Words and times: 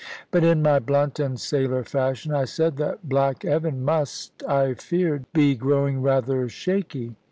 But 0.31 0.43
in 0.43 0.63
my 0.63 0.79
blunt 0.79 1.19
and 1.19 1.39
sailor 1.39 1.83
fashion, 1.83 2.31
I 2.33 2.45
said 2.45 2.77
that 2.77 3.07
black 3.07 3.45
Evan 3.45 3.85
must, 3.85 4.41
I 4.47 4.73
feared, 4.73 5.31
be 5.31 5.53
growing 5.53 6.01
rather 6.01 6.49
shaky. 6.49 7.17